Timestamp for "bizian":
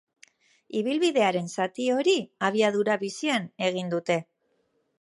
3.05-3.47